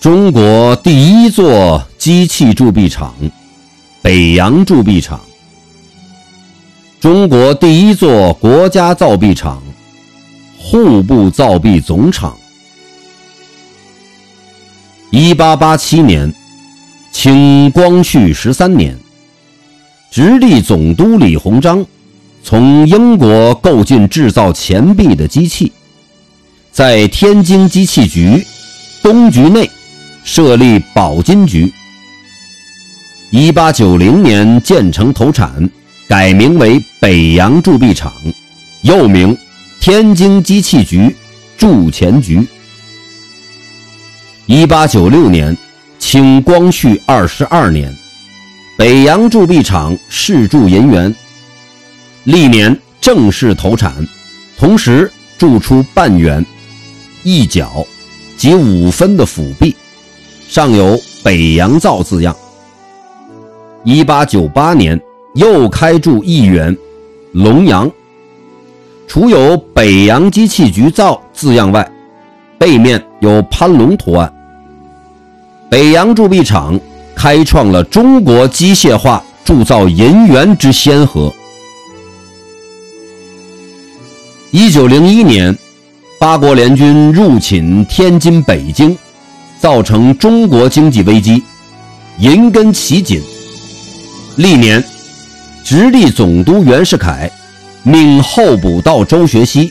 [0.00, 3.14] 中国第一座机器铸币厂——
[4.00, 5.20] 北洋铸币厂；
[6.98, 9.62] 中国第一座国家造币厂——
[10.56, 12.34] 户部造币总厂。
[15.10, 16.32] 一八八七年，
[17.12, 18.96] 清光绪十三年，
[20.10, 21.84] 直隶总督李鸿章
[22.42, 25.70] 从英国购进制造钱币的机器，
[26.72, 28.42] 在天津机器局
[29.02, 29.68] 东局内。
[30.32, 31.68] 设立宝金局。
[33.30, 35.68] 一八九零年建成投产，
[36.08, 38.12] 改名为北洋铸币厂，
[38.82, 39.36] 又名
[39.80, 41.12] 天津机器局
[41.58, 42.46] 铸钱局。
[44.46, 45.56] 一八九六年，
[45.98, 47.92] 清光绪二十二年，
[48.78, 51.12] 北洋铸币厂试铸银元，
[52.22, 53.92] 历年正式投产，
[54.56, 56.46] 同时铸出半元、
[57.24, 57.84] 一角
[58.36, 59.74] 及五分的辅币。
[60.50, 62.34] 上有“北洋造”字样。
[63.84, 65.00] 一八九八年
[65.36, 66.76] 又开铸一元
[67.30, 67.88] 龙洋，
[69.06, 71.88] 除有“北洋机器局造”字样外，
[72.58, 74.34] 背面有攀龙图案。
[75.70, 76.78] 北洋铸币厂
[77.14, 81.32] 开创了中国机械化铸造银元之先河。
[84.50, 85.56] 一九零一年，
[86.18, 88.98] 八国联军入侵天津、北京。
[89.60, 91.44] 造成中国经济危机，
[92.18, 93.22] 银根齐紧。
[94.36, 94.82] 历年，
[95.62, 97.30] 直隶总督袁世凯
[97.82, 99.70] 命候补道周学熙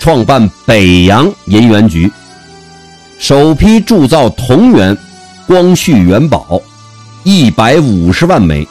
[0.00, 2.10] 创办北洋银元局，
[3.20, 4.98] 首批铸造铜元
[5.46, 6.60] 光绪元宝
[7.22, 8.66] 一百五十万枚，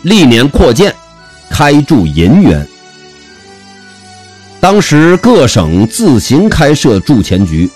[0.00, 0.94] 历年扩建，
[1.50, 2.66] 开铸银元。
[4.58, 7.68] 当时各省自行开设铸钱局，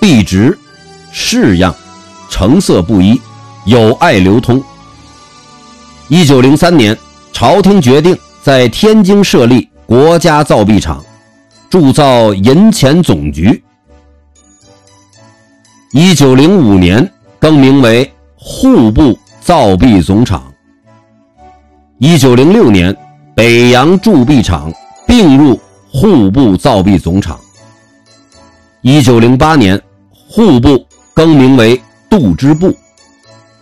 [0.00, 0.58] 币值。
[1.12, 1.72] 式样、
[2.30, 3.20] 成色不一，
[3.66, 4.60] 有碍流通。
[6.08, 6.96] 一九零三年，
[7.32, 11.04] 朝廷决定在天津设立国家造币厂，
[11.68, 13.62] 铸造银钱总局。
[15.92, 20.50] 一九零五年，更名为户部造币总厂。
[21.98, 22.96] 一九零六年，
[23.34, 24.72] 北洋铸币厂
[25.06, 25.60] 并入
[25.90, 27.38] 户部造币总厂。
[28.80, 29.78] 一九零八年，
[30.26, 30.82] 户部。
[31.14, 32.76] 更名为度支部，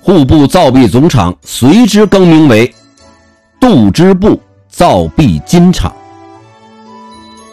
[0.01, 2.73] 户部造币总厂随之更名为
[3.61, 5.95] 度支部造币金厂。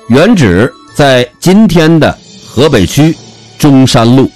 [0.09, 3.15] 原址在今天的河北区
[3.57, 4.26] 中山路。